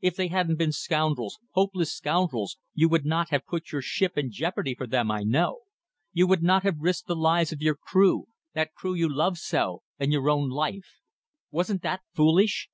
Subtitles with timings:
[0.00, 4.32] If they hadn't been scoundrels hopeless scoundrels you would not have put your ship in
[4.32, 5.60] jeopardy for them, I know.
[6.12, 9.84] You would not have risked the lives of your crew that crew you loved so
[9.96, 10.98] and your own life.
[11.52, 12.66] Wasn't that foolish!